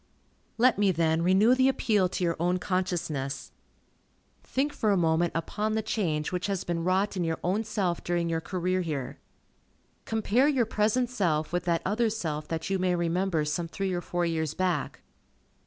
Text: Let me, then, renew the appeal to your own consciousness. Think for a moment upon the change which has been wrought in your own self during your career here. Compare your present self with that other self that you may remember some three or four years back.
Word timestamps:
Let 0.57 0.79
me, 0.79 0.91
then, 0.91 1.21
renew 1.21 1.53
the 1.53 1.69
appeal 1.69 2.09
to 2.09 2.23
your 2.23 2.35
own 2.39 2.57
consciousness. 2.57 3.51
Think 4.43 4.73
for 4.73 4.89
a 4.89 4.97
moment 4.97 5.31
upon 5.35 5.73
the 5.73 5.83
change 5.83 6.31
which 6.31 6.47
has 6.47 6.63
been 6.63 6.83
wrought 6.83 7.15
in 7.15 7.23
your 7.23 7.37
own 7.43 7.63
self 7.63 8.03
during 8.03 8.27
your 8.27 8.41
career 8.41 8.81
here. 8.81 9.19
Compare 10.05 10.47
your 10.47 10.65
present 10.65 11.11
self 11.11 11.53
with 11.53 11.65
that 11.65 11.83
other 11.85 12.09
self 12.09 12.47
that 12.47 12.67
you 12.67 12.79
may 12.79 12.95
remember 12.95 13.45
some 13.45 13.67
three 13.67 13.93
or 13.93 14.01
four 14.01 14.25
years 14.25 14.55
back. 14.55 15.01